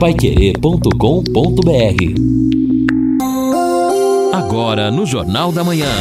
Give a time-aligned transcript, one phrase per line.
[0.00, 0.94] paiquerê.com.br
[4.32, 5.92] Agora no Jornal da Manhã.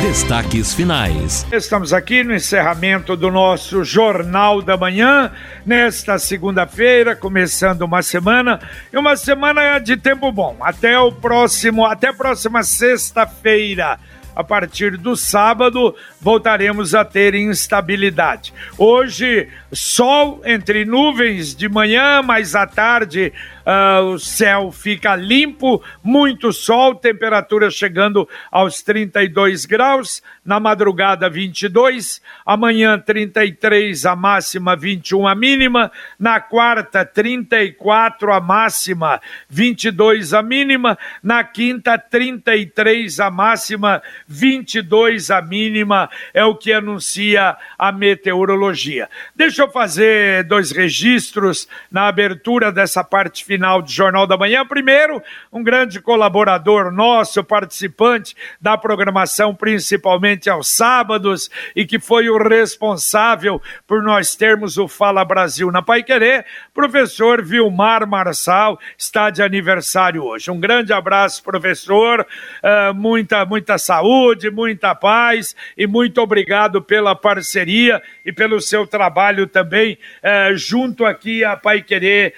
[0.00, 1.44] Destaques finais.
[1.50, 5.32] Estamos aqui no encerramento do nosso Jornal da Manhã,
[5.66, 8.60] nesta segunda-feira, começando uma semana,
[8.92, 10.56] e uma semana de tempo bom.
[10.60, 13.98] Até o próximo, até a próxima sexta-feira
[14.34, 18.52] a partir do sábado voltaremos a ter instabilidade.
[18.76, 23.32] Hoje, sol entre nuvens de manhã, mas à tarde
[23.64, 32.20] uh, o céu fica limpo, muito sol, temperatura chegando aos 32 graus, na madrugada 22,
[32.44, 40.98] amanhã 33 a máxima, 21 a mínima, na quarta 34 a máxima, 22 a mínima,
[41.22, 49.08] na quinta 33 a máxima, 22 a mínima, é o que anuncia a meteorologia.
[49.34, 54.64] Deixa eu fazer dois registros na abertura dessa parte final do Jornal da Manhã.
[54.66, 62.38] Primeiro, um grande colaborador nosso, participante da programação, principalmente aos sábados, e que foi o
[62.38, 69.42] responsável por nós termos o Fala Brasil na Pai Querer, professor Vilmar Marçal, está de
[69.42, 70.50] aniversário hoje.
[70.50, 78.02] Um grande abraço, professor, uh, muita, muita saúde, muita paz e muito obrigado pela parceria
[78.24, 82.34] e pelo seu trabalho também uh, junto aqui a Pai Querer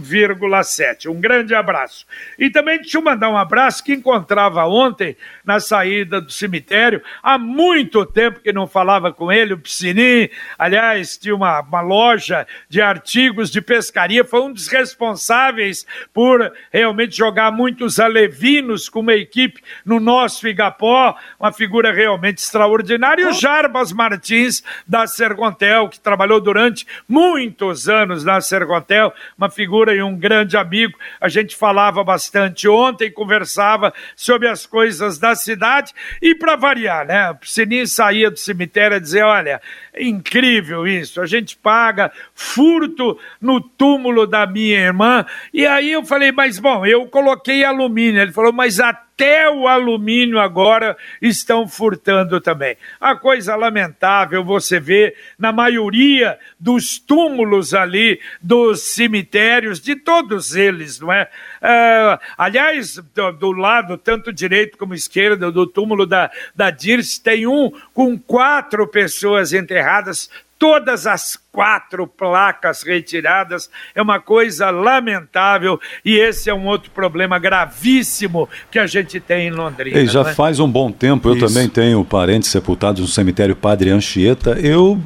[0.00, 1.10] 91,7.
[1.10, 2.06] Um grande abraço.
[2.38, 7.38] E também deixa eu mandar um abraço que encontrava ontem na saída do cemitério, há
[7.38, 12.80] muito tempo que não falava com ele, o Piscinim, aliás, tinha uma, uma loja de
[12.80, 19.60] artigos de pescaria, foi um dos responsáveis por realmente jogar muitos alevinos com uma equipe
[19.84, 26.40] no nosso Igapó, uma figura realmente extraordinária, e o Jarbas Martins da Sergontel, que trabalhou
[26.40, 30.98] durante muitos anos na Sergontel, uma figura e um grande amigo.
[31.20, 37.36] A gente falava bastante ontem, conversava sobre as coisas da cidade e para variar, né?
[37.42, 39.60] Sininho saía do cemitério a dizer, olha,
[39.92, 45.26] é incrível isso, a gente paga furto no túmulo da minha irmã.
[45.52, 48.20] E aí eu falei, mas bom, eu coloquei alumínio.
[48.20, 49.09] Ele falou, mas até
[49.50, 52.76] o alumínio agora estão furtando também.
[53.00, 61.00] A coisa lamentável você vê na maioria dos túmulos ali dos cemitérios, de todos eles,
[61.00, 61.28] não é?
[61.60, 67.46] Uh, aliás, do, do, lado, tanto direito como esquerdo, do túmulo da, da Dirce, tem
[67.46, 70.30] um com quatro pessoas enterradas,
[70.60, 73.70] todas as quatro placas retiradas.
[73.94, 79.48] É uma coisa lamentável e esse é um outro problema gravíssimo que a gente tem
[79.48, 79.98] em Londrina.
[79.98, 80.34] E já é?
[80.34, 81.46] faz um bom tempo, eu Isso.
[81.46, 84.50] também tenho parentes sepultados no cemitério Padre Anchieta.
[84.60, 85.00] Eu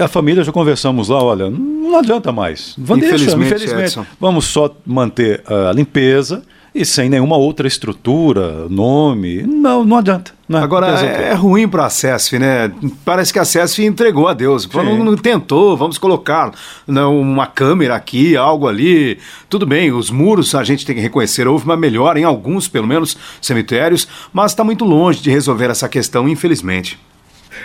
[0.00, 2.76] a família já conversamos lá, olha, não adianta mais.
[2.78, 6.42] Infelizmente, infelizmente vamos só manter a limpeza
[6.74, 10.32] e sem nenhuma outra estrutura, nome, não, não adianta.
[10.52, 10.62] Não é?
[10.62, 12.70] Agora, é, é, ruim para a CESF, né?
[13.06, 14.66] Parece que a CESF entregou a Deus.
[14.66, 16.52] Falou, não tentou, vamos colocar
[16.86, 19.18] não, uma câmera aqui, algo ali.
[19.48, 22.86] Tudo bem, os muros a gente tem que reconhecer, houve uma melhora em alguns, pelo
[22.86, 27.00] menos, cemitérios, mas está muito longe de resolver essa questão, infelizmente.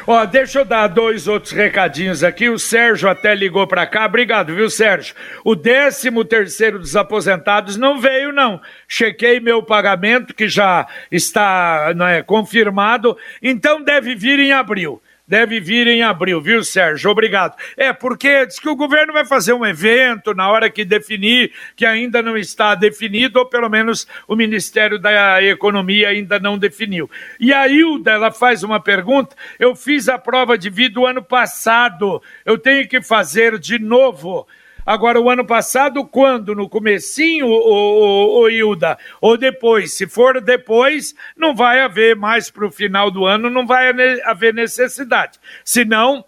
[0.05, 2.49] Ó, deixa eu dar dois outros recadinhos aqui.
[2.49, 4.05] O Sérgio até ligou para cá.
[4.05, 5.15] Obrigado, viu, Sérgio?
[5.43, 8.61] O 13 terceiro dos aposentados não veio, não.
[8.87, 15.87] Chequei meu pagamento, que já está é, confirmado, então deve vir em abril deve vir
[15.87, 17.11] em abril, viu, Sérgio?
[17.11, 17.55] Obrigado.
[17.75, 21.85] É, porque diz que o governo vai fazer um evento na hora que definir, que
[21.85, 27.09] ainda não está definido, ou pelo menos o Ministério da Economia ainda não definiu.
[27.39, 29.35] E a Hilda, ela faz uma pergunta.
[29.59, 34.47] Eu fiz a prova de vida o ano passado, eu tenho que fazer de novo.
[34.87, 36.55] Agora, o ano passado, quando?
[36.55, 38.97] No comecinho, o, o, Hilda?
[39.19, 39.93] Ou depois?
[39.93, 43.89] Se for depois, não vai haver mais para o final do ano, não vai
[44.23, 45.37] haver necessidade.
[45.65, 46.23] Se não,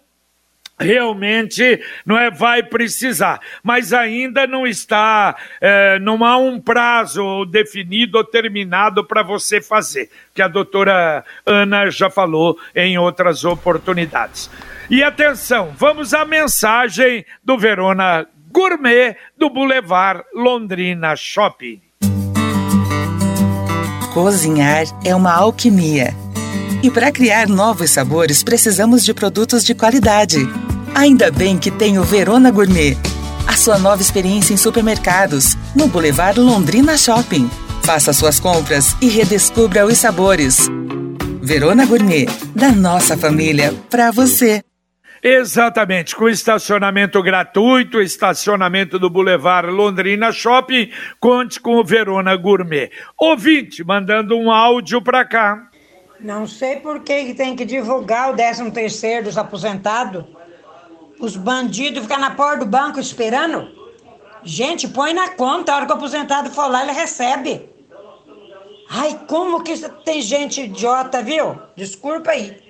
[0.78, 8.18] realmente não é vai precisar, mas ainda não está, é, não há um prazo definido
[8.18, 14.50] ou terminado para você fazer, que a doutora Ana já falou em outras oportunidades.
[14.90, 21.80] E atenção, vamos à mensagem do Verona gourmet do Boulevard Londrina Shopping.
[24.12, 26.14] Cozinhar é uma alquimia.
[26.82, 30.38] E para criar novos sabores, precisamos de produtos de qualidade.
[30.94, 32.96] Ainda bem que tem o Verona Gourmet.
[33.46, 37.48] A sua nova experiência em supermercados, no Boulevard Londrina Shopping.
[37.82, 40.68] Faça suas compras e redescubra os sabores.
[41.40, 44.62] Verona Gourmet, da nossa família para você.
[45.22, 50.90] Exatamente, com estacionamento gratuito, estacionamento do Boulevard Londrina Shopping,
[51.20, 52.90] conte com o Verona Gourmet.
[53.18, 55.68] Ouvinte, mandando um áudio para cá.
[56.18, 60.24] Não sei por que tem que divulgar o 13 terceiro dos aposentados.
[61.18, 63.68] Os bandidos ficam na porta do banco esperando.
[64.42, 67.68] Gente, põe na conta, a hora que o aposentado for lá, ele recebe.
[68.88, 71.58] Ai, como que tem gente idiota, viu?
[71.76, 72.69] Desculpa aí.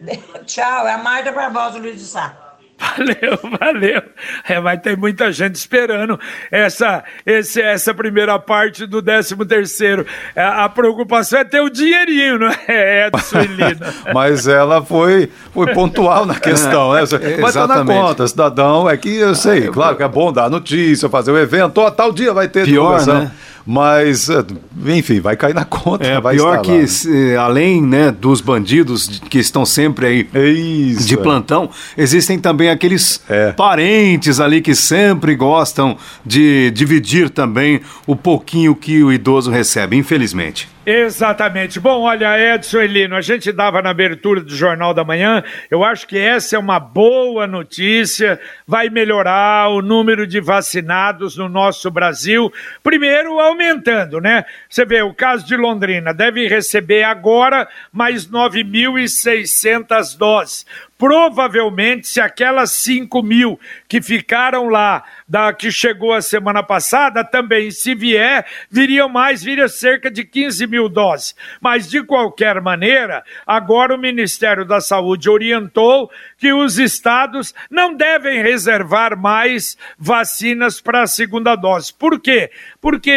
[0.46, 2.50] Tchau, é a Marta Barbosa, Luiz de Sá.
[2.80, 4.02] Valeu, valeu.
[4.48, 6.18] É, vai ter muita gente esperando
[6.50, 10.06] essa, esse, essa primeira parte do 13 terceiro.
[10.34, 14.14] É, a preocupação é ter o dinheirinho, não é, Edson e?
[14.14, 17.02] Mas ela foi, foi pontual na questão, né?
[17.40, 21.08] Mas tá na conta, cidadão, é que eu sei, claro que é bom dar notícia,
[21.10, 23.24] fazer o um evento, ó, tal dia vai ter Pior, divulgação.
[23.24, 23.30] Né?
[23.72, 24.44] Mas, eh,
[24.86, 26.04] enfim, vai cair na conta.
[26.04, 27.36] É, vai pior que, lá, né?
[27.36, 31.16] além né, dos bandidos que estão sempre aí Isso, de é.
[31.16, 33.52] plantão, existem também aqueles é.
[33.52, 35.96] parentes ali que sempre gostam
[36.26, 40.68] de dividir também o pouquinho que o idoso recebe, infelizmente.
[40.84, 41.78] Exatamente.
[41.78, 46.06] Bom, olha, Edson Elino, a gente dava na abertura do Jornal da Manhã, eu acho
[46.06, 52.50] que essa é uma boa notícia, vai melhorar o número de vacinados no nosso Brasil,
[52.82, 54.46] primeiro aumentando, né?
[54.70, 60.66] Você vê, o caso de Londrina deve receber agora mais 9.600 doses
[61.00, 63.58] provavelmente, se aquelas 5 mil
[63.88, 69.66] que ficaram lá, da que chegou a semana passada, também, se vier, viriam mais, viria
[69.66, 71.34] cerca de 15 mil doses.
[71.58, 78.42] Mas, de qualquer maneira, agora o Ministério da Saúde orientou que os estados não devem
[78.42, 81.94] reservar mais vacinas para a segunda dose.
[81.94, 82.50] Por quê?
[82.78, 83.10] Porque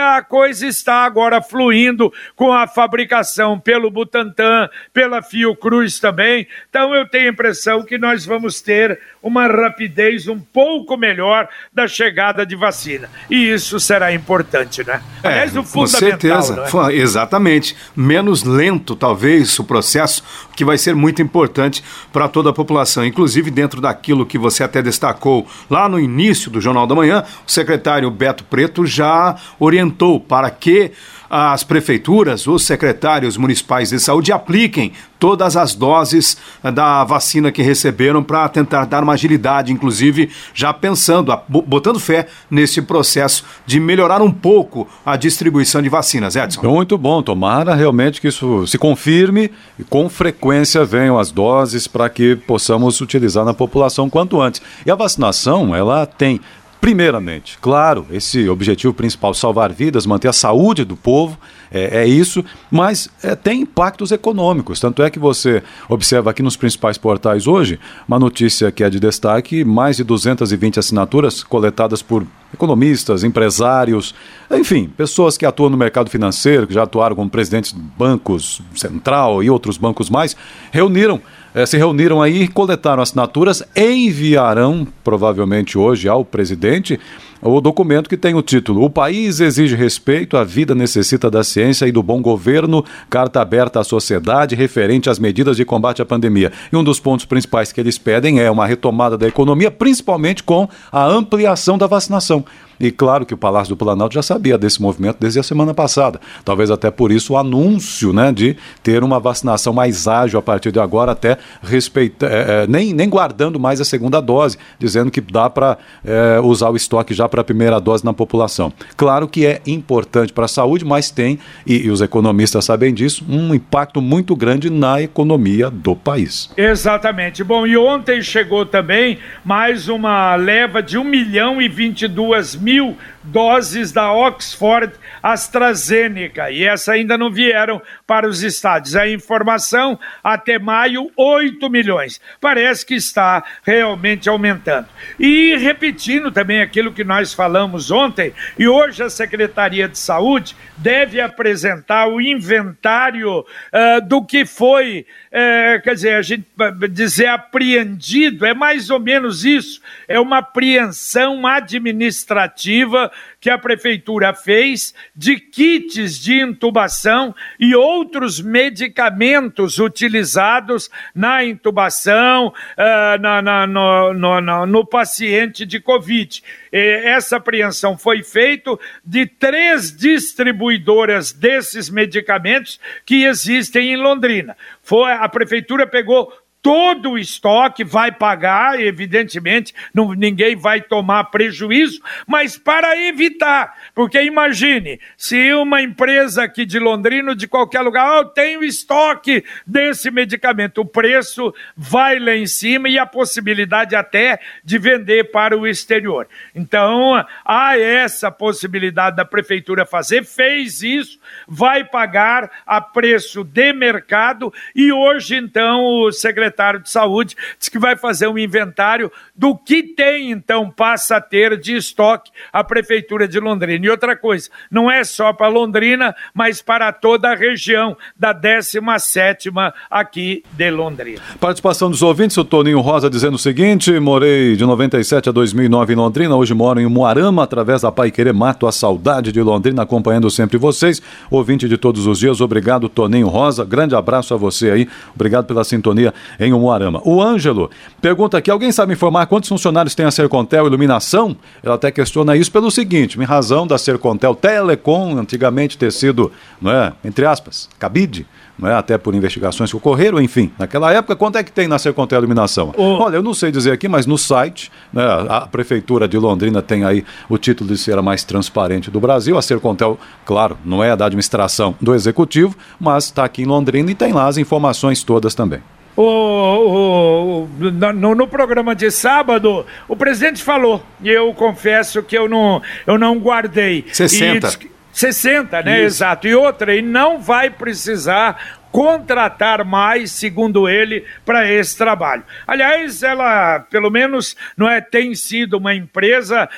[0.00, 6.48] a coisa está agora fluindo com a fabricação pelo Butantan, pela Fiocruz também.
[6.68, 11.86] Então, eu tenho a impressão que nós vamos ter uma rapidez um pouco melhor da
[11.86, 13.08] chegada de vacina.
[13.30, 15.02] E isso será importante, né?
[15.22, 15.80] É, Aliás, o fundamental.
[15.80, 16.96] Com certeza, é?
[16.96, 17.76] exatamente.
[17.94, 20.22] Menos lento, talvez, o processo,
[20.56, 23.04] que vai ser muito importante para toda a população.
[23.04, 27.50] Inclusive, dentro daquilo que você até destacou lá no início do Jornal da Manhã, o
[27.50, 30.92] secretário Beto Preto já orientou para que
[31.30, 38.22] as prefeituras, os secretários municipais de saúde apliquem todas as doses da vacina que receberam
[38.22, 44.30] para tentar dar uma agilidade, inclusive já pensando, botando fé nesse processo de melhorar um
[44.30, 46.62] pouco a distribuição de vacinas, Edson.
[46.62, 52.08] Muito bom, tomara realmente que isso se confirme e com frequência venham as doses para
[52.08, 54.62] que possamos utilizar na população quanto antes.
[54.86, 56.40] E a vacinação, ela tem
[56.80, 61.36] Primeiramente, claro, esse objetivo principal, salvar vidas, manter a saúde do povo,
[61.72, 64.78] é, é isso, mas é, tem impactos econômicos.
[64.78, 69.00] Tanto é que você observa aqui nos principais portais hoje, uma notícia que é de
[69.00, 74.14] destaque: mais de 220 assinaturas coletadas por economistas, empresários,
[74.50, 79.42] enfim, pessoas que atuam no mercado financeiro, que já atuaram como presidentes de bancos central
[79.42, 80.36] e outros bancos mais,
[80.70, 81.20] reuniram
[81.58, 87.00] é, se reuniram aí, coletaram assinaturas e enviarão, provavelmente hoje, ao presidente
[87.40, 91.86] o documento que tem o título O país exige respeito, a vida necessita da ciência
[91.86, 96.52] e do bom governo, carta aberta à sociedade referente às medidas de combate à pandemia.
[96.72, 100.68] E um dos pontos principais que eles pedem é uma retomada da economia, principalmente com
[100.90, 102.44] a ampliação da vacinação.
[102.80, 106.20] E claro que o Palácio do Planalto já sabia desse movimento desde a semana passada.
[106.44, 110.70] Talvez até por isso o anúncio né, de ter uma vacinação mais ágil a partir
[110.70, 115.20] de agora, até respeitar, é, é, nem, nem guardando mais a segunda dose, dizendo que
[115.20, 118.72] dá para é, usar o estoque já para a primeira dose na população.
[118.96, 123.24] Claro que é importante para a saúde, mas tem, e, e os economistas sabem disso,
[123.28, 126.50] um impacto muito grande na economia do país.
[126.56, 127.42] Exatamente.
[127.42, 132.96] Bom, e ontem chegou também mais uma leva de 1 milhão e 22 mil mil
[133.30, 134.92] doses da Oxford
[135.22, 138.96] AstraZeneca e essa ainda não vieram para os estados.
[138.96, 142.20] A informação até maio 8 milhões.
[142.40, 144.88] Parece que está realmente aumentando.
[145.18, 151.20] E repetindo também aquilo que nós falamos ontem, e hoje a Secretaria de Saúde deve
[151.20, 156.46] apresentar o inventário uh, do que foi, uh, quer dizer, a gente
[156.90, 164.94] dizer apreendido, é mais ou menos isso, é uma apreensão administrativa que a prefeitura fez
[165.14, 174.66] de kits de intubação e outros medicamentos utilizados na intubação uh, na, na, no, no,
[174.66, 176.42] no, paciente de Covid.
[176.72, 184.56] E essa apreensão foi feita de três distribuidoras desses medicamentos que existem em Londrina.
[184.82, 186.32] Foi, a prefeitura pegou
[186.62, 194.20] todo o estoque, vai pagar, evidentemente, não, ninguém vai tomar prejuízo, mas para evitar, porque
[194.22, 200.10] imagine, se uma empresa aqui de Londrina, de qualquer lugar, oh, tem o estoque desse
[200.10, 205.66] medicamento, o preço vai lá em cima e a possibilidade até de vender para o
[205.66, 206.28] exterior.
[206.54, 214.52] Então, há essa possibilidade da prefeitura fazer, fez isso, vai pagar a preço de mercado
[214.74, 219.82] e hoje, então, o secretário de Saúde diz que vai fazer um inventário do que
[219.82, 223.84] tem, então, passa a ter de estoque a Prefeitura de Londrina.
[223.84, 229.50] E outra coisa, não é só para Londrina, mas para toda a região da 17
[229.90, 231.20] aqui de Londrina.
[231.40, 235.96] Participação dos ouvintes, o Toninho Rosa dizendo o seguinte: morei de 97 a 2009 em
[235.96, 240.30] Londrina, hoje moro em Moarama, através da Pai Querer Mato a saudade de Londrina, acompanhando
[240.30, 241.02] sempre vocês.
[241.30, 243.64] Ouvinte de todos os dias, obrigado, Toninho Rosa.
[243.64, 247.00] Grande abraço a você aí, obrigado pela sintonia em Umuarama.
[247.04, 247.70] O Ângelo
[248.00, 251.36] pergunta aqui: alguém sabe informar quantos funcionários tem a Sercontel Iluminação?
[251.62, 256.70] Ela até questiona isso pelo seguinte: em razão da Sercontel Telecom antigamente ter sido, não
[256.70, 258.26] é, entre aspas, cabide,
[258.58, 261.78] não é, até por investigações que ocorreram, enfim, naquela época, quanto é que tem na
[261.78, 262.74] Sercontel Iluminação?
[262.76, 266.84] Olha, eu não sei dizer aqui, mas no site, né, a Prefeitura de Londrina tem
[266.84, 269.38] aí o título de ser a mais transparente do Brasil.
[269.38, 273.94] A Sercontel, claro, não é da administração do Executivo, mas está aqui em Londrina e
[273.94, 275.60] tem lá as informações todas também.
[275.96, 282.28] O, o no, no, programa de sábado, o presidente falou, e eu confesso que eu
[282.28, 283.84] não, eu não guardei.
[283.92, 284.58] 60.
[284.62, 285.78] E, 60, né?
[285.78, 285.86] Isso.
[285.86, 286.26] Exato.
[286.26, 292.24] E outra, e não vai precisar contratar mais, segundo ele, para esse trabalho.
[292.46, 296.48] Aliás, ela, pelo menos, não é, tem sido uma empresa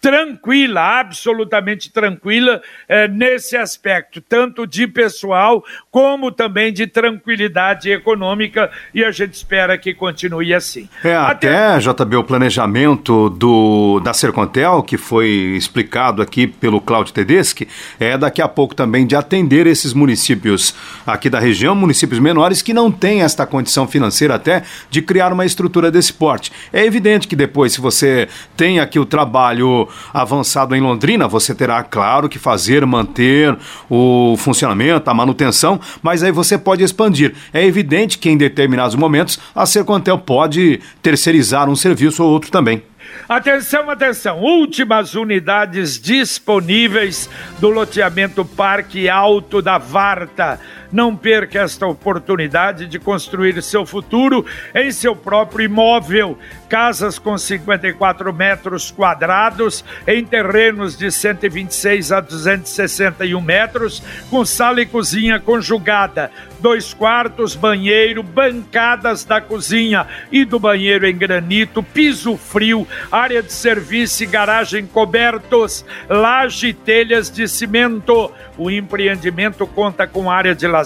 [0.00, 9.04] tranquila, absolutamente tranquila é, nesse aspecto, tanto de pessoal como também de tranquilidade econômica, e
[9.04, 10.88] a gente espera que continue assim.
[11.02, 17.12] É, até, até JB, o planejamento do, da Sercontel, que foi explicado aqui pelo Cláudio
[17.12, 17.66] Tedeschi,
[17.98, 20.74] é daqui a pouco também de atender esses municípios
[21.06, 25.44] aqui da região, municípios menores que não têm esta condição financeira até de criar uma
[25.44, 26.52] estrutura desse porte.
[26.72, 31.82] É evidente que depois, se você tem aqui o trabalho avançado em Londrina, você terá,
[31.82, 33.56] claro, que fazer, manter
[33.88, 37.34] o funcionamento, a manutenção, mas aí você pode expandir.
[37.52, 42.82] É evidente que em determinados momentos a Sercontel pode terceirizar um serviço ou outro também.
[43.28, 44.40] Atenção, atenção!
[44.40, 47.28] Últimas unidades disponíveis
[47.58, 50.60] do loteamento Parque Alto da Varta.
[50.96, 56.38] Não perca esta oportunidade de construir seu futuro em seu próprio imóvel.
[56.70, 64.86] Casas com 54 metros quadrados, em terrenos de 126 a 261 metros, com sala e
[64.86, 72.88] cozinha conjugada, dois quartos, banheiro, bancadas da cozinha e do banheiro em granito, piso frio,
[73.12, 78.32] área de serviço e garagem cobertos, laje e telhas de cimento.
[78.56, 80.85] O empreendimento conta com área de lazer,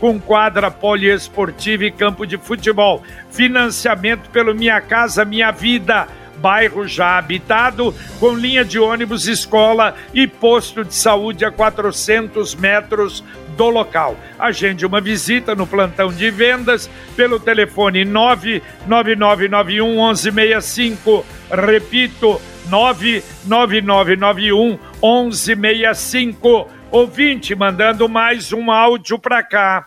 [0.00, 3.02] com quadra poliesportiva e campo de futebol.
[3.30, 6.06] Financiamento pelo Minha Casa Minha Vida
[6.40, 13.22] bairro já habitado, com linha de ônibus, escola e posto de saúde a 400 metros
[13.56, 14.16] do local.
[14.38, 21.26] Agende uma visita no plantão de vendas pelo telefone 99991 1165.
[21.50, 26.79] Repito, 99991 1165.
[26.92, 29.86] Ouvinte mandando mais um áudio para cá.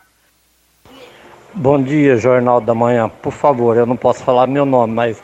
[1.53, 3.09] Bom dia, Jornal da Manhã.
[3.09, 5.21] Por favor, eu não posso falar meu nome, mas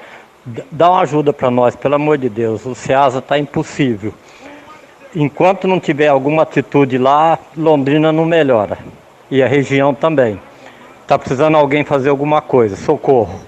[0.70, 2.66] dá uma ajuda para nós, pelo amor de Deus.
[2.66, 4.14] O Ceasa está impossível.
[5.16, 8.78] Enquanto não tiver alguma atitude lá, Londrina não melhora.
[9.32, 10.38] E a região também.
[11.04, 12.76] Está precisando alguém fazer alguma coisa.
[12.76, 13.40] Socorro.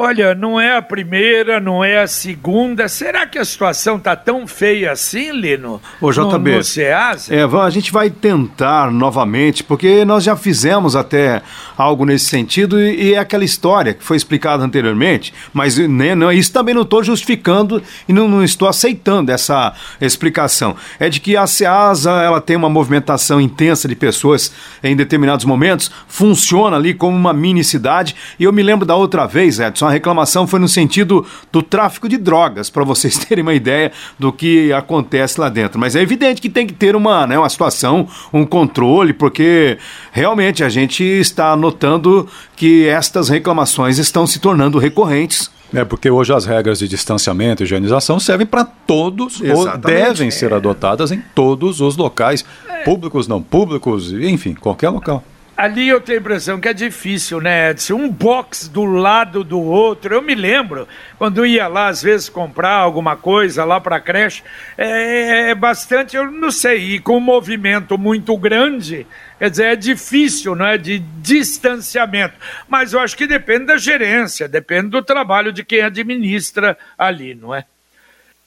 [0.00, 2.86] Olha, não é a primeira, não é a segunda.
[2.86, 5.82] Será que a situação está tão feia assim, Lino?
[6.00, 6.52] Ô, JB.
[6.52, 7.34] No, no Ceasa?
[7.34, 11.42] É, a gente vai tentar novamente, porque nós já fizemos até
[11.76, 16.30] algo nesse sentido e, e é aquela história que foi explicada anteriormente, mas né, não,
[16.30, 20.76] isso também não estou justificando e não, não, estou aceitando essa explicação.
[21.00, 25.90] É de que a Ceasa ela tem uma movimentação intensa de pessoas em determinados momentos,
[26.06, 28.14] funciona ali como uma mini cidade.
[28.38, 32.08] E eu me lembro da outra vez, Edson a reclamação foi no sentido do tráfico
[32.08, 35.78] de drogas, para vocês terem uma ideia do que acontece lá dentro.
[35.78, 39.78] Mas é evidente que tem que ter uma, né, uma situação, um controle, porque
[40.12, 45.50] realmente a gente está notando que estas reclamações estão se tornando recorrentes.
[45.74, 49.74] É porque hoje as regras de distanciamento e higienização servem para todos, Exatamente.
[49.74, 52.44] ou devem ser adotadas em todos os locais,
[52.84, 55.22] públicos, não públicos, enfim, qualquer local.
[55.58, 57.96] Ali eu tenho a impressão que é difícil, né, Edson?
[57.96, 60.14] Um box do lado do outro.
[60.14, 60.86] Eu me lembro,
[61.18, 64.44] quando ia lá, às vezes, comprar alguma coisa lá para a creche,
[64.76, 69.04] é, é, bastante, eu não sei, e com um movimento muito grande,
[69.36, 72.34] quer dizer, é difícil, não é, de distanciamento.
[72.68, 77.52] Mas eu acho que depende da gerência, depende do trabalho de quem administra ali, não
[77.52, 77.64] é?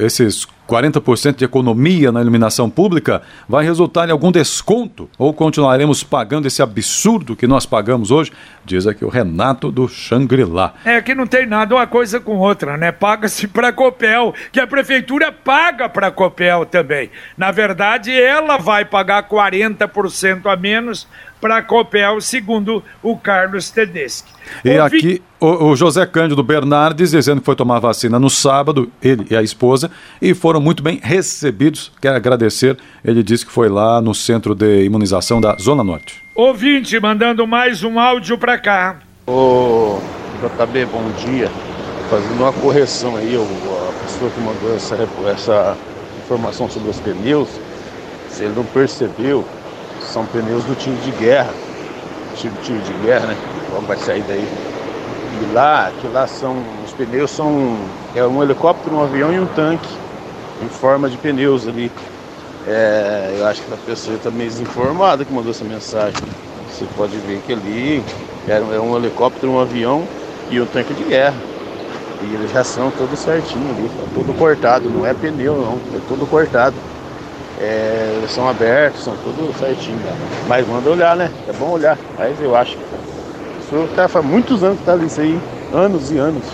[0.00, 6.46] esses 40% de economia na iluminação pública vai resultar em algum desconto ou continuaremos pagando
[6.46, 8.32] esse absurdo que nós pagamos hoje?
[8.64, 10.72] Diz aqui o Renato do Xangri-Lá.
[10.84, 12.90] É que não tem nada uma coisa com outra, né?
[12.90, 17.10] Paga-se para a Copel, que a prefeitura paga para a Copel também.
[17.36, 21.06] Na verdade, ela vai pagar 40% a menos
[21.42, 24.22] para Copel, segundo o Carlos Tedeschi.
[24.64, 24.96] E Ouvi...
[24.96, 29.34] aqui o, o, José Cândido Bernardes dizendo que foi tomar vacina no sábado, ele e
[29.34, 31.90] a esposa, e foram muito bem recebidos.
[32.00, 32.78] Quero agradecer.
[33.04, 36.22] Ele disse que foi lá no centro de imunização da Zona Norte.
[36.32, 39.00] Ouvinte, mandando mais um áudio para cá.
[39.26, 39.98] Ô,
[40.40, 41.50] JB, bom dia.
[42.08, 45.76] Fazendo uma correção aí, a pessoa que mandou essa, essa
[46.24, 47.48] informação sobre os pneus,
[48.28, 49.44] se ele não percebeu,
[50.12, 51.52] são pneus do time de guerra.
[52.36, 53.36] Tipo tiro de guerra, né?
[53.74, 54.46] Como vai sair daí?
[55.40, 56.56] E lá, que lá são.
[56.84, 57.76] Os pneus são.
[58.14, 59.88] É um helicóptero, um avião e um tanque.
[60.62, 61.90] Em forma de pneus ali.
[62.66, 66.20] É, eu acho que a pessoa está meio desinformada que mandou essa mensagem.
[66.70, 68.04] Você pode ver que ali
[68.48, 70.06] é um helicóptero, um avião
[70.48, 71.34] e um tanque de guerra.
[72.22, 76.00] E eles já são todos certinho ali, tá tudo cortado, não é pneu não, é
[76.06, 76.76] tudo cortado.
[77.62, 79.98] É, são abertos, são tudo certinho.
[79.98, 80.12] Né?
[80.48, 81.30] Mas manda olhar, né?
[81.48, 81.96] É bom olhar.
[82.18, 85.40] Mas eu acho que o tá, faz muitos anos que tá ali isso aí,
[85.72, 86.44] anos e anos.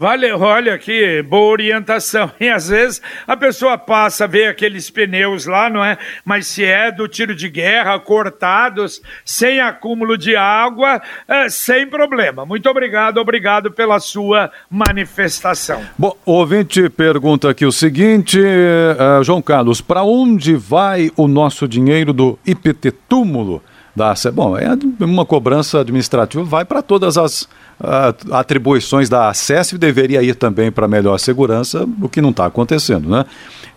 [0.00, 2.30] Vale, olha que boa orientação.
[2.38, 5.98] E às vezes a pessoa passa ver aqueles pneus lá, não é?
[6.24, 12.46] Mas se é do tiro de guerra, cortados, sem acúmulo de água, é, sem problema.
[12.46, 15.84] Muito obrigado, obrigado pela sua manifestação.
[15.98, 21.66] Bom, o ouvinte pergunta aqui o seguinte, uh, João Carlos, para onde vai o nosso
[21.66, 23.60] dinheiro do IPT túmulo?
[23.98, 29.78] Da Bom, é uma cobrança administrativa, vai para todas as uh, atribuições da ACES e
[29.78, 33.26] deveria ir também para melhor segurança, o que não está acontecendo, né?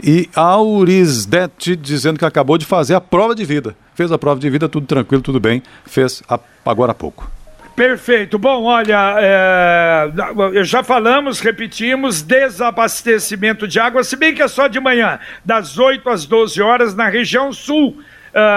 [0.02, 3.76] E Aurisdet dizendo que acabou de fazer a prova de vida.
[3.94, 7.30] Fez a prova de vida, tudo tranquilo, tudo bem, fez a, agora há pouco.
[7.76, 8.38] Perfeito.
[8.38, 10.12] Bom, olha, é,
[10.64, 16.08] já falamos, repetimos, desabastecimento de água, se bem que é só de manhã, das 8
[16.10, 17.98] às 12 horas na região sul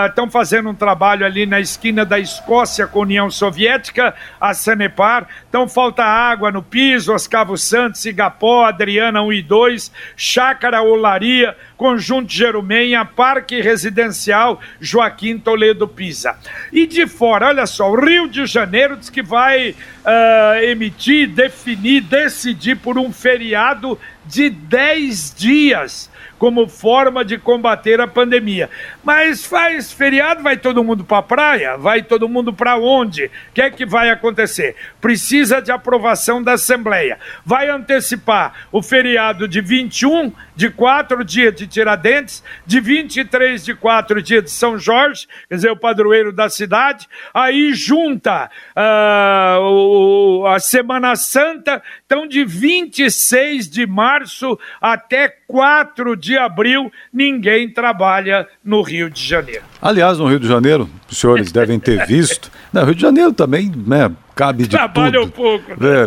[0.08, 4.54] estão uh, fazendo um trabalho ali na esquina da Escócia com a União Soviética, a
[4.54, 5.26] Sanepar.
[5.48, 12.32] Então falta água no piso, Oscavo Santos, Igapó, Adriana 1 e 2, Chácara Olaria, Conjunto
[12.32, 16.36] Jerumenha, Parque Residencial Joaquim Toledo Pisa.
[16.72, 22.02] E de fora, olha só, o Rio de Janeiro diz que vai uh, emitir, definir,
[22.02, 28.68] decidir por um feriado de 10 dias como forma de combater a pandemia.
[29.02, 31.76] Mas faz feriado, vai todo mundo para a praia?
[31.76, 33.26] Vai todo mundo para onde?
[33.26, 34.76] O que é que vai acontecer?
[35.00, 37.18] Precisa de aprovação da Assembleia.
[37.46, 44.22] Vai antecipar o feriado de 21 de quatro dias de Tiradentes, de 23 de quatro
[44.22, 49.60] dias de São Jorge, quer dizer, o padroeiro da cidade, aí junta uh,
[49.94, 58.46] o, a Semana Santa, então de 26 de março até 4 de abril, ninguém trabalha
[58.64, 59.62] no Rio de Janeiro.
[59.80, 62.50] Aliás, no Rio de Janeiro, os senhores devem ter visto.
[62.74, 64.10] No Rio de Janeiro também, né?
[64.34, 65.26] Cabe de Trabalha tudo.
[65.26, 65.70] um pouco.
[65.70, 66.02] Né?
[66.02, 66.06] É,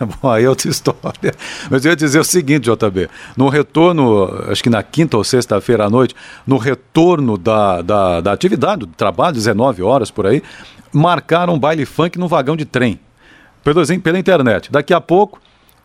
[0.22, 1.34] bom, aí é outra história.
[1.70, 3.10] Mas eu ia dizer o seguinte, JB.
[3.36, 6.14] No retorno, acho que na quinta ou sexta-feira à noite,
[6.46, 10.42] no retorno da, da, da atividade, do trabalho, 19 horas por aí,
[10.94, 13.00] marcaram um baile funk no vagão de trem.
[13.62, 14.70] Pela, pela internet.
[14.70, 15.40] Daqui a pouco,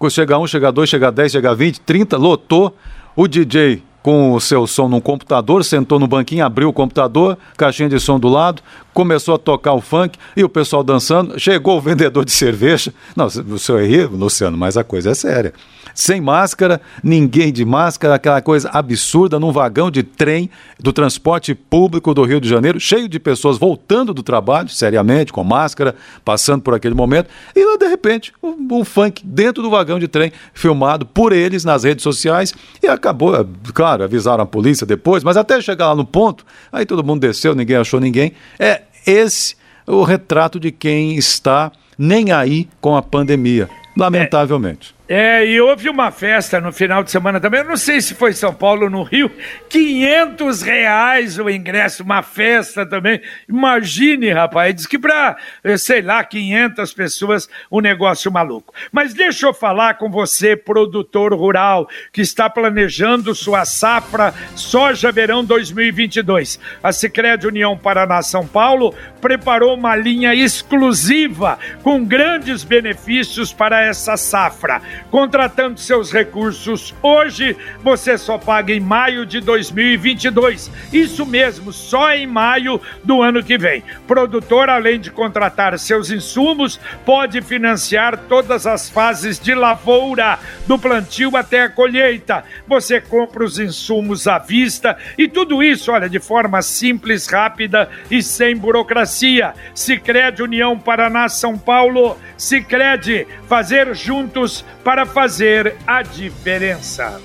[0.09, 2.75] chega um, chega dois, chega dez, chega vinte, trinta, lotou.
[3.15, 7.89] O DJ com o seu som num computador, sentou no banquinho, abriu o computador, caixinha
[7.89, 8.61] de som do lado,
[8.93, 11.37] começou a tocar o funk e o pessoal dançando.
[11.39, 12.93] Chegou o vendedor de cerveja.
[13.15, 15.53] Não, o senhor ri, Luciano, mas a coisa é séria
[15.93, 20.49] sem máscara, ninguém de máscara, aquela coisa absurda num vagão de trem
[20.79, 25.43] do transporte público do Rio de Janeiro, cheio de pessoas voltando do trabalho, seriamente, com
[25.43, 29.99] máscara, passando por aquele momento, e lá de repente, um, um funk dentro do vagão
[29.99, 34.85] de trem, filmado por eles nas redes sociais, e acabou, é, claro, avisaram a polícia
[34.85, 38.33] depois, mas até chegar lá no ponto, aí todo mundo desceu, ninguém achou ninguém.
[38.57, 39.55] É esse
[39.87, 44.95] o retrato de quem está nem aí com a pandemia, lamentavelmente.
[44.95, 44.98] É.
[45.11, 48.31] É, e houve uma festa no final de semana também, eu não sei se foi
[48.31, 49.31] São Paulo ou no Rio,
[49.67, 53.19] 500 reais o ingresso, uma festa também.
[53.49, 58.71] Imagine, rapaz, diz que para, eh, sei lá, 500 pessoas, um negócio maluco.
[58.91, 65.43] Mas deixa eu falar com você, produtor rural, que está planejando sua safra soja verão
[65.43, 66.59] 2022.
[66.83, 74.15] A Sicredi União Paraná São Paulo preparou uma linha exclusiva com grandes benefícios para essa
[74.15, 80.71] safra contratando seus recursos hoje, você só paga em maio de 2022.
[80.91, 83.83] Isso mesmo, só em maio do ano que vem.
[84.07, 91.35] Produtor, além de contratar seus insumos, pode financiar todas as fases de lavoura, do plantio
[91.35, 92.43] até a colheita.
[92.67, 98.21] Você compra os insumos à vista e tudo isso, olha, de forma simples, rápida e
[98.21, 99.53] sem burocracia.
[99.73, 107.21] Sicredi União Paraná São Paulo, Sicredi, fazer juntos para fazer a diferença.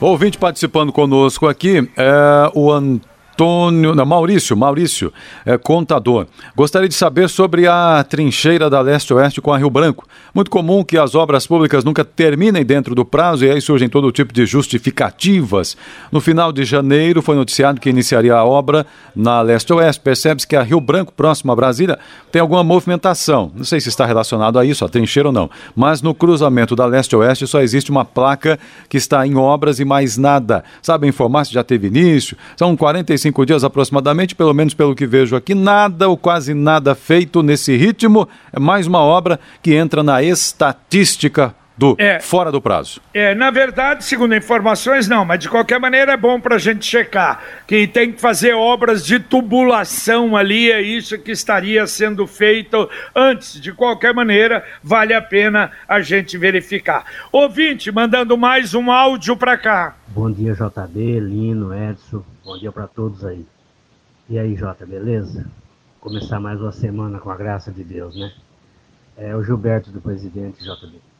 [0.00, 3.11] Ouvinte participando conosco aqui é o Antônio.
[3.42, 5.12] Antônio, não, Maurício, Maurício,
[5.44, 6.26] é, contador.
[6.54, 10.06] Gostaria de saber sobre a trincheira da leste-oeste com a Rio Branco.
[10.32, 14.12] Muito comum que as obras públicas nunca terminem dentro do prazo e aí surgem todo
[14.12, 15.76] tipo de justificativas.
[16.12, 20.00] No final de janeiro foi noticiado que iniciaria a obra na leste-oeste.
[20.00, 21.98] Percebe-se que a Rio Branco, próximo a Brasília,
[22.30, 23.50] tem alguma movimentação.
[23.56, 25.50] Não sei se está relacionado a isso, a trincheira ou não.
[25.74, 28.56] Mas no cruzamento da leste-oeste só existe uma placa
[28.88, 30.62] que está em obras e mais nada.
[30.80, 32.36] Sabe informar se já teve início?
[32.56, 36.94] São 45 45 dias aproximadamente, pelo menos pelo que vejo aqui, nada ou quase nada
[36.94, 38.28] feito nesse ritmo.
[38.52, 43.00] É mais uma obra que entra na estatística do é, fora do prazo.
[43.12, 46.86] É, na verdade, segundo informações, não, mas de qualquer maneira é bom para a gente
[46.86, 52.88] checar que tem que fazer obras de tubulação ali, é isso que estaria sendo feito
[53.14, 53.60] antes.
[53.60, 57.04] De qualquer maneira, vale a pena a gente verificar.
[57.32, 59.96] Ouvinte, mandando mais um áudio para cá.
[60.06, 62.22] Bom dia, JB, Lino, Edson.
[62.44, 63.44] Bom dia para todos aí.
[64.28, 65.46] E aí, Jota, beleza?
[66.00, 68.32] Começar mais uma semana com a graça de Deus, né?
[69.16, 71.11] É o Gilberto do presidente, JB.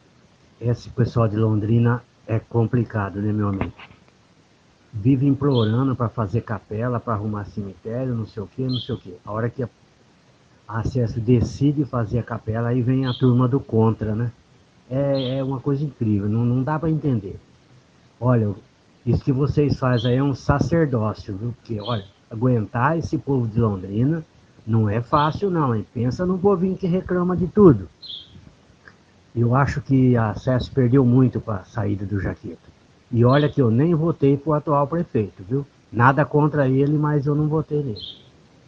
[0.63, 3.73] Esse pessoal de Londrina é complicado, né, meu amigo?
[4.93, 8.97] Vive implorando para fazer capela, para arrumar cemitério, não sei o que, não sei o
[8.97, 9.13] que.
[9.25, 9.69] A hora que a
[10.65, 14.31] acesso decide fazer a capela, aí vem a turma do contra, né?
[14.89, 17.37] É, é uma coisa incrível, não, não dá para entender.
[18.17, 18.55] Olha,
[19.05, 21.51] isso que vocês fazem aí é um sacerdócio, viu?
[21.51, 24.23] Porque, olha, aguentar esse povo de Londrina
[24.65, 25.85] não é fácil, não, hein?
[25.93, 27.89] Pensa no povinho que reclama de tudo.
[29.35, 32.71] Eu acho que a SES perdeu muito com a saída do Jaqueta.
[33.11, 35.65] E olha que eu nem votei pro atual prefeito, viu?
[35.91, 37.99] Nada contra ele, mas eu não votei nele.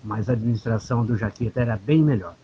[0.04, 2.36] Mas a administração do Jaqueta era bem melhor.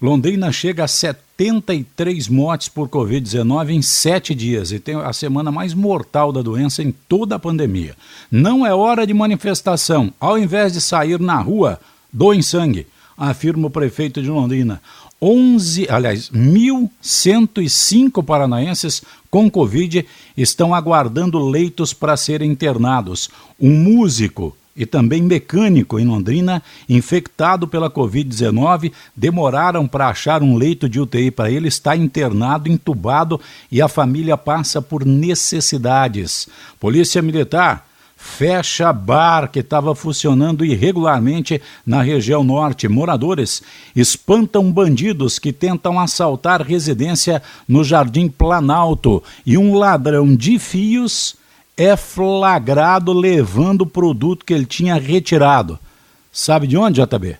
[0.01, 5.75] Londrina chega a 73 mortes por Covid-19 em sete dias e tem a semana mais
[5.75, 7.95] mortal da doença em toda a pandemia.
[8.31, 10.11] Não é hora de manifestação.
[10.19, 11.79] Ao invés de sair na rua,
[12.11, 14.81] doem sangue, afirma o prefeito de Londrina.
[15.21, 23.29] 11, aliás, 1.105 paranaenses com Covid estão aguardando leitos para serem internados.
[23.57, 30.87] Um músico e também mecânico em Londrina, infectado pela Covid-19, demoraram para achar um leito
[30.87, 33.39] de UTI para ele, está internado, entubado
[33.71, 36.47] e a família passa por necessidades.
[36.79, 37.90] Polícia Militar
[38.21, 42.87] fecha bar que estava funcionando irregularmente na região norte.
[42.87, 43.63] Moradores
[43.95, 51.35] espantam bandidos que tentam assaltar residência no Jardim Planalto e um ladrão de fios
[51.75, 55.79] é flagrado levando o produto que ele tinha retirado.
[56.31, 57.37] Sabe de onde, JB?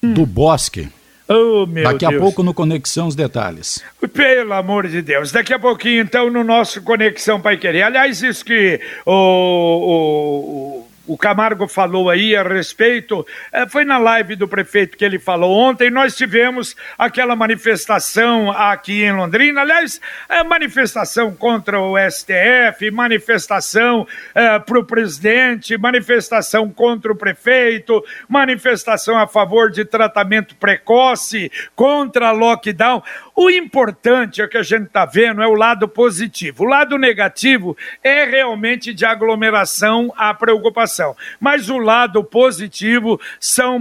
[0.00, 0.14] Hum.
[0.14, 0.88] Do bosque.
[1.34, 2.14] Oh, meu Daqui Deus.
[2.14, 3.82] a pouco no Conexão os detalhes.
[4.12, 5.32] Pelo amor de Deus.
[5.32, 7.82] Daqui a pouquinho, então, no nosso Conexão Pai Querer.
[7.82, 14.36] Aliás, isso que o, o, o Camargo falou aí a respeito, é, foi na live
[14.36, 20.42] do prefeito que ele falou ontem, nós tivemos aquela manifestação aqui em Londrina, aliás, é,
[20.44, 29.26] manifestação contra o STF, manifestação é, para o presidente, manifestação contra o prefeito, manifestação a
[29.26, 33.02] favor de tratamento precoce, contra lockdown.
[33.34, 36.64] O importante é que a gente está vendo é o lado positivo.
[36.64, 40.91] O lado negativo é realmente de aglomeração a preocupação.
[41.40, 43.78] Mas o lado positivo são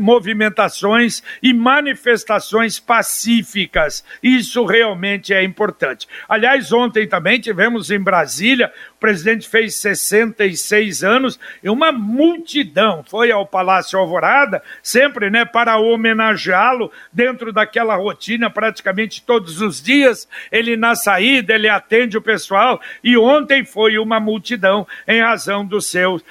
[0.00, 4.04] movimentações e manifestações pacíficas.
[4.22, 6.06] Isso realmente é importante.
[6.28, 8.72] Aliás, ontem também tivemos em Brasília
[9.04, 16.90] presidente fez 66 anos e uma multidão foi ao Palácio Alvorada, sempre né, para homenageá-lo
[17.12, 20.26] dentro daquela rotina praticamente todos os dias.
[20.50, 25.86] Ele na saída, ele atende o pessoal e ontem foi uma multidão em razão dos
[25.86, 26.24] seus,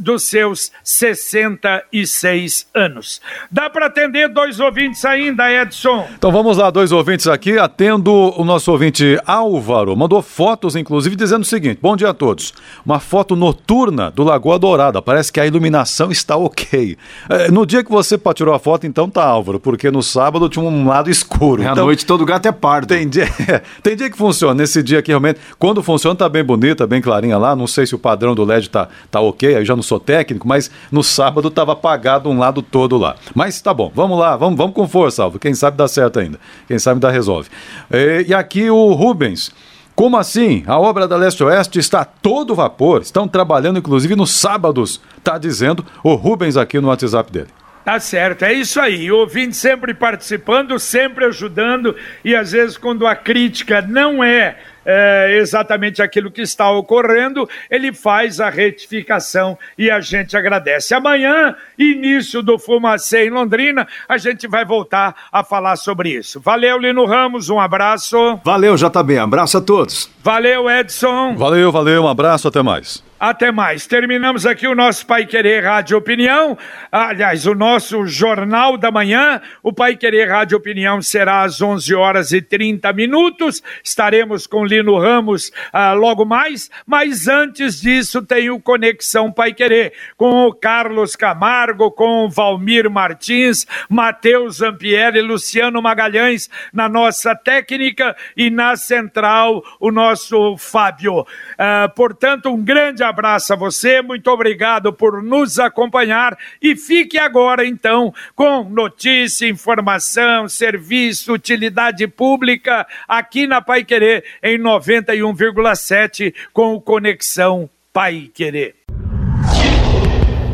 [0.00, 3.20] dos seus 66 anos.
[3.50, 6.08] Dá para atender dois ouvintes ainda, Edson?
[6.18, 7.56] Então vamos lá, dois ouvintes aqui.
[7.56, 12.52] Atendo o nosso ouvinte Álvaro, mandou fotos, inclusive, dizendo o seguinte: bom dia a todos.
[12.84, 15.00] Uma foto noturna do Lagoa Dourada.
[15.00, 16.96] Parece que a iluminação está ok.
[17.28, 20.64] É, no dia que você tirou a foto, então tá, Álvaro, porque no sábado tinha
[20.64, 21.62] um lado escuro.
[21.62, 22.88] É, então, à noite todo gato é pardo.
[22.88, 23.28] Tem dia,
[23.82, 24.54] tem dia que funciona.
[24.54, 27.54] Nesse dia aqui, realmente, quando funciona, tá bem bonita, bem clarinha lá.
[27.54, 30.46] Não sei se o padrão do LED tá, tá ok, aí já não sou técnico,
[30.46, 33.16] mas no sábado tava apagado um lado todo lá.
[33.34, 35.40] Mas tá bom, vamos lá, vamos, vamos com força, Álvaro.
[35.40, 36.38] Quem sabe dá certo ainda.
[36.66, 37.48] Quem sabe dá resolve.
[37.90, 39.52] E, e aqui o Rubens.
[39.94, 40.64] Como assim?
[40.66, 43.02] A obra da Leste Oeste está todo vapor.
[43.02, 45.00] Estão trabalhando, inclusive, nos sábados.
[45.18, 47.48] Está dizendo o Rubens aqui no WhatsApp dele.
[47.84, 49.10] Tá certo, é isso aí.
[49.10, 54.58] O ouvinte sempre participando, sempre ajudando, e às vezes, quando a crítica não é,
[54.92, 60.92] é, exatamente aquilo que está ocorrendo, ele faz a retificação e a gente agradece.
[60.94, 66.40] Amanhã, início do Fumacê em Londrina, a gente vai voltar a falar sobre isso.
[66.40, 68.40] Valeu, Lino Ramos, um abraço.
[68.44, 70.10] Valeu, JB, abraço a todos.
[70.24, 71.36] Valeu, Edson.
[71.36, 73.09] Valeu, valeu, um abraço, até mais.
[73.20, 73.86] Até mais.
[73.86, 76.56] Terminamos aqui o nosso Pai Querer Rádio Opinião.
[76.90, 79.42] Aliás, o nosso Jornal da Manhã.
[79.62, 83.62] O Pai Querer Rádio Opinião será às 11 horas e 30 minutos.
[83.84, 86.70] Estaremos com Lino Ramos ah, logo mais.
[86.86, 92.88] Mas antes disso, tem o Conexão Pai Querer com o Carlos Camargo, com o Valmir
[92.90, 101.26] Martins, Matheus Ampieri e Luciano Magalhães na nossa técnica e na central, o nosso Fábio.
[101.58, 107.66] Ah, portanto, um grande abraço a você, muito obrigado por nos acompanhar e fique agora
[107.66, 116.80] então com notícia, informação, serviço, utilidade pública aqui na Pai Querer em 91,7 com o
[116.80, 118.76] Conexão Pai Querer.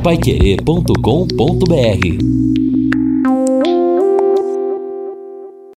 [0.02, 2.65] Paiquerê.com.br